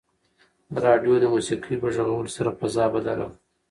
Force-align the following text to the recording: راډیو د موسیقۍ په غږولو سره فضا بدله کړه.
راډیو 0.83 1.13
د 1.21 1.25
موسیقۍ 1.33 1.75
په 1.81 1.87
غږولو 1.95 2.29
سره 2.37 2.49
فضا 2.59 2.85
بدله 2.93 3.13
کړه. 3.17 3.27